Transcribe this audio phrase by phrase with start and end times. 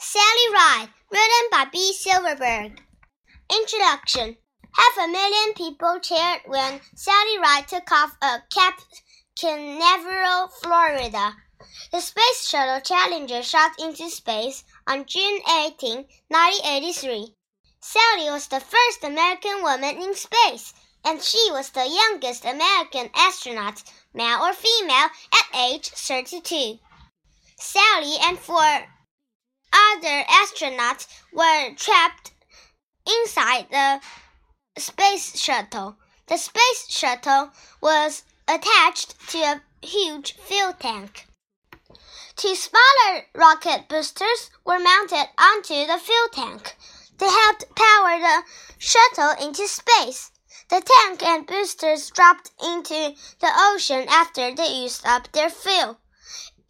[0.00, 1.92] Sally Ride, written by B.
[1.92, 2.80] Silverberg.
[3.50, 4.36] Introduction
[4.72, 8.78] Half a million people cheered when Sally Ride took off at Cape
[9.36, 11.34] Canaveral, Florida.
[11.90, 17.34] The Space Shuttle Challenger shot into space on June 18, 1983.
[17.80, 20.74] Sally was the first American woman in space,
[21.04, 23.82] and she was the youngest American astronaut,
[24.14, 26.78] male or female, at age 32.
[27.58, 28.86] Sally and four
[29.92, 32.32] other astronauts were trapped
[33.06, 34.00] inside the
[34.80, 35.96] space shuttle.
[36.26, 37.50] The space shuttle
[37.80, 41.26] was attached to a huge fuel tank.
[42.36, 46.76] Two smaller rocket boosters were mounted onto the fuel tank.
[47.18, 48.42] They helped power the
[48.78, 50.30] shuttle into space.
[50.70, 55.98] The tank and boosters dropped into the ocean after they used up their fuel.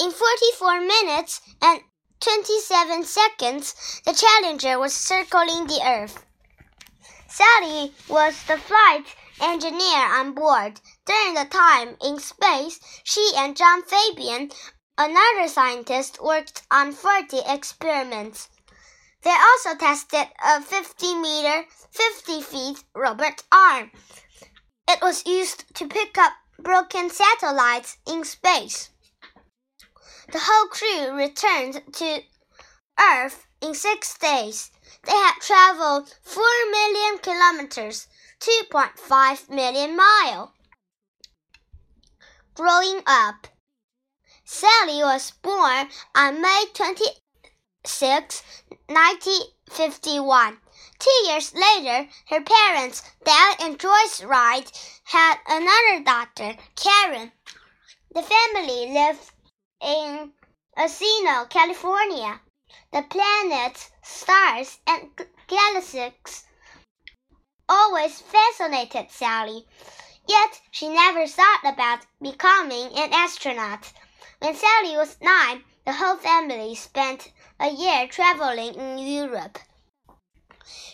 [0.00, 1.82] In 44 minutes and
[2.20, 6.24] 27 seconds, the Challenger was circling the Earth.
[7.28, 9.04] Sally was the flight
[9.40, 10.80] engineer on board.
[11.06, 14.50] During the time in space, she and John Fabian,
[14.96, 18.48] another scientist, worked on 40 experiments.
[19.22, 23.92] They also tested a 50 meter, 50 feet robot arm.
[24.88, 28.90] It was used to pick up broken satellites in space.
[30.30, 32.22] The whole crew returned to
[33.00, 34.70] Earth in six days.
[35.04, 38.08] They had traveled 4 million kilometers,
[38.40, 40.50] 2.5 million miles.
[42.52, 43.46] Growing up,
[44.44, 48.42] Sally was born on May 26,
[48.86, 50.58] 1951.
[50.98, 54.70] Two years later, her parents, Dale and Joyce Ride,
[55.04, 57.32] had another daughter, Karen.
[58.14, 59.30] The family lived
[59.80, 60.32] in
[60.76, 62.40] Encino, California.
[62.92, 65.10] The planets, stars, and
[65.46, 66.44] galaxies
[67.68, 69.66] always fascinated Sally.
[70.26, 73.92] Yet she never thought about becoming an astronaut.
[74.38, 79.58] When Sally was nine, the whole family spent a year traveling in Europe.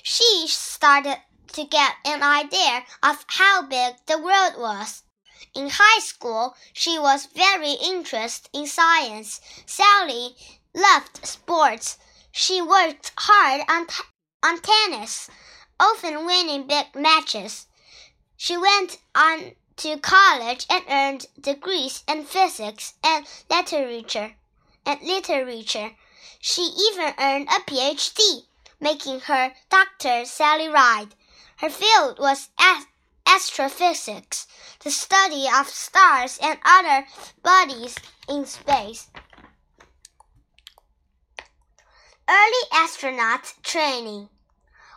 [0.02, 1.20] She started
[1.52, 5.03] to get an idea of how big the world was.
[5.54, 9.40] In high school, she was very interested in science.
[9.66, 10.36] Sally
[10.74, 11.96] loved sports.
[12.32, 13.86] She worked hard on,
[14.42, 15.30] on tennis,
[15.78, 17.68] often winning big matches.
[18.36, 24.34] She went on to college and earned degrees in physics and literature.
[24.84, 25.92] And literature.
[26.40, 28.46] She even earned a PhD,
[28.80, 30.24] making her Dr.
[30.24, 31.14] Sally Ride.
[31.58, 32.50] Her field was
[33.26, 34.46] astrophysics,
[34.82, 37.06] the study of stars and other
[37.42, 37.96] bodies
[38.28, 39.08] in space.
[42.28, 44.28] Early astronaut training.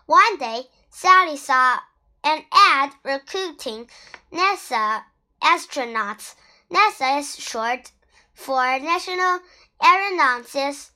[0.05, 1.79] One day, Sally saw
[2.23, 3.89] an ad recruiting
[4.31, 5.03] NASA
[5.43, 6.35] astronauts.
[6.71, 7.91] NASA is short
[8.33, 9.39] for National
[9.83, 10.91] Aeronautics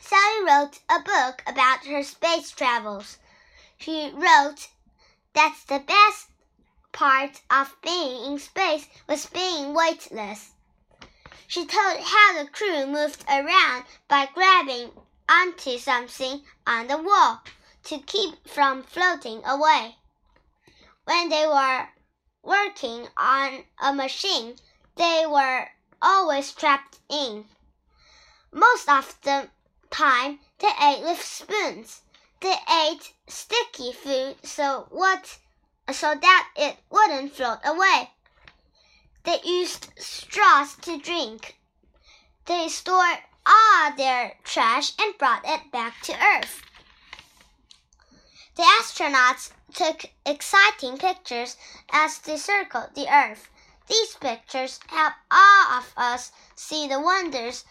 [0.00, 3.18] Sally wrote a book about her space travels.
[3.78, 4.68] She wrote
[5.32, 6.28] that the best
[6.92, 10.52] part of being in space was being weightless.
[11.46, 14.92] She told how the crew moved around by grabbing
[15.28, 17.42] onto something on the wall
[17.84, 19.96] to keep from floating away.
[21.04, 21.88] When they were
[22.42, 24.56] working on a machine,
[24.96, 25.70] they were
[26.02, 27.46] always trapped in.
[28.52, 29.50] Most of the
[29.90, 32.02] time, they ate with spoons.
[32.40, 35.38] They ate sticky food so what
[35.92, 38.10] so that it wouldn't float away.
[39.24, 41.58] They used straws to drink.
[42.46, 46.62] They stored all their trash and brought it back to Earth.
[48.56, 51.56] The astronauts took exciting pictures
[51.90, 53.48] as they circled the Earth.
[53.88, 57.64] These pictures help all of us see the wonders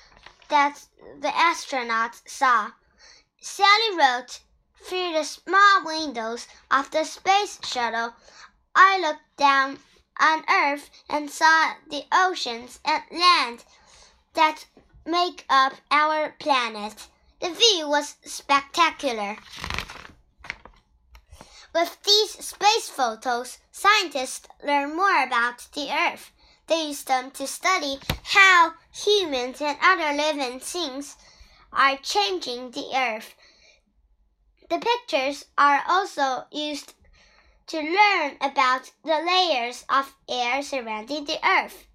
[0.49, 0.87] that
[1.21, 2.71] the astronauts saw.
[3.41, 4.41] Sally wrote,
[4.83, 8.13] Through the small windows of the space shuttle,
[8.75, 9.79] I looked down
[10.19, 13.63] on Earth and saw the oceans and land
[14.33, 14.65] that
[15.05, 17.07] make up our planet.
[17.39, 19.37] The view was spectacular.
[21.73, 26.31] With these space photos, scientists learn more about the Earth.
[26.67, 31.15] They use them to study how humans and other living things
[31.71, 33.35] are changing the Earth.
[34.69, 36.93] The pictures are also used
[37.67, 41.87] to learn about the layers of air surrounding the Earth.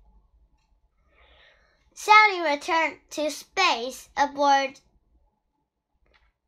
[1.92, 4.80] Sally returned to space aboard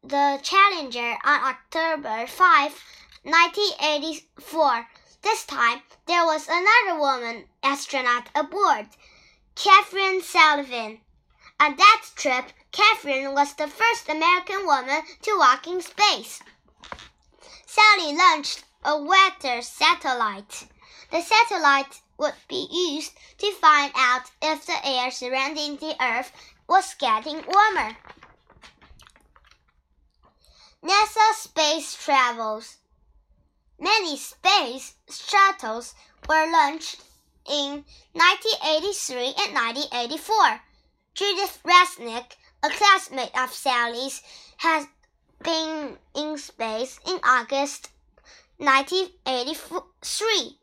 [0.02, 2.82] the Challenger on October 5,
[3.22, 4.86] 1984.
[5.22, 8.88] This time, there was another woman astronaut aboard,
[9.54, 11.00] Kathryn Sullivan.
[11.60, 16.40] On that trip, Kathryn was the first American woman to walk in space.
[17.66, 20.66] Sally launched a weather satellite.
[21.12, 26.32] The satellite would be used to find out if the air surrounding the Earth
[26.68, 27.96] was getting warmer.
[30.82, 32.78] NASA space travels.
[33.82, 35.94] Many space shuttles
[36.28, 37.02] were launched
[37.44, 40.60] in 1983 and 1984.
[41.14, 44.22] Judith Resnik, a classmate of Sally's,
[44.58, 44.86] has
[45.42, 47.90] been in space in August
[48.58, 50.60] 1983.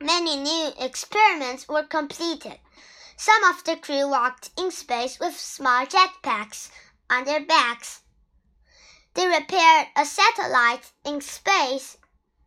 [0.00, 2.58] Many new experiments were completed.
[3.18, 6.70] Some of the crew walked in space with small jetpacks
[7.10, 8.00] on their backs.
[9.16, 11.96] They repaired a satellite in space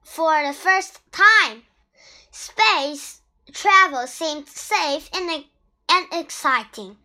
[0.04, 1.64] for the first time.
[2.32, 3.22] Space
[3.52, 5.46] travel seemed safe and,
[5.90, 6.98] and exciting.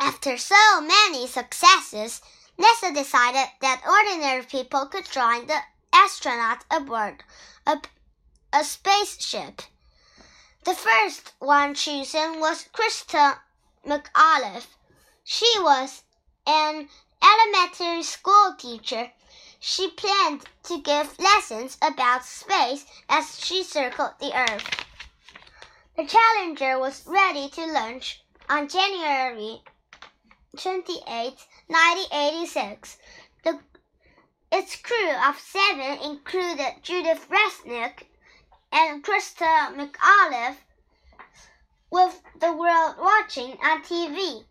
[0.00, 2.20] After so many successes,
[2.58, 5.60] NASA decided that ordinary people could join the
[5.92, 7.22] astronaut aboard
[7.68, 7.80] a,
[8.52, 9.62] a spaceship.
[10.64, 13.38] The first one chosen was Christa
[13.86, 14.74] McAuliffe.
[15.22, 16.02] She was
[16.46, 16.88] an
[17.22, 19.10] elementary school teacher.
[19.60, 24.84] She planned to give lessons about space as she circled the Earth.
[25.96, 29.62] The Challenger was ready to launch on January
[30.56, 31.06] 28,
[31.68, 32.98] 1986.
[33.42, 33.60] The,
[34.52, 38.04] its crew of seven included Judith Resnik
[38.70, 40.56] and Christa McAuliffe,
[41.90, 44.44] with the world watching on TV.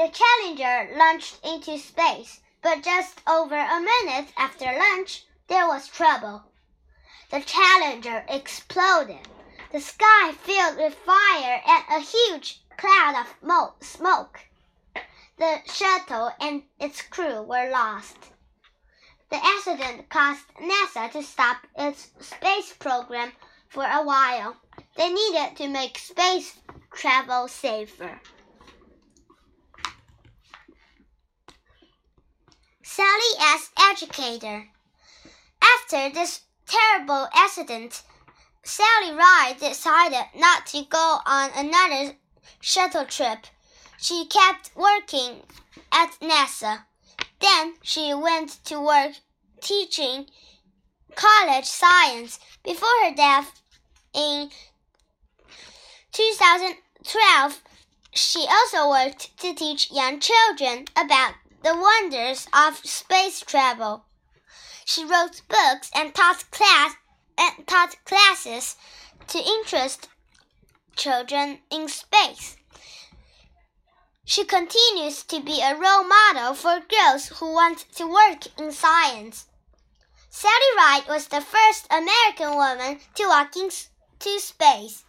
[0.00, 6.44] The Challenger launched into space, but just over a minute after launch, there was trouble.
[7.30, 9.28] The Challenger exploded.
[9.72, 14.40] The sky filled with fire and a huge cloud of smoke.
[15.36, 18.16] The shuttle and its crew were lost.
[19.28, 23.32] The accident caused NASA to stop its space program
[23.68, 24.56] for a while.
[24.96, 26.58] They needed to make space
[26.90, 28.18] travel safer.
[32.92, 34.68] Sally as educator.
[35.62, 38.02] After this terrible accident,
[38.64, 42.16] Sally Ride decided not to go on another
[42.60, 43.46] shuttle trip.
[43.96, 45.42] She kept working
[45.92, 46.82] at NASA.
[47.38, 49.12] Then she went to work
[49.60, 50.26] teaching
[51.14, 53.62] college science before her death
[54.12, 54.50] in
[56.10, 57.62] 2012.
[58.12, 64.04] She also worked to teach young children about the wonders of space travel.
[64.84, 66.94] She wrote books and taught class
[67.38, 68.76] and taught classes
[69.28, 70.08] to interest
[70.96, 72.56] children in space.
[74.24, 79.46] She continues to be a role model for girls who want to work in science.
[80.28, 85.04] Sally Ride was the first American woman to walk into space.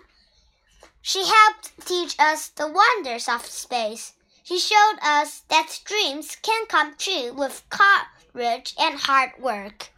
[1.02, 4.14] She helped teach us the wonders of space.
[4.44, 9.92] She showed us that dreams can come true with courage and hard work.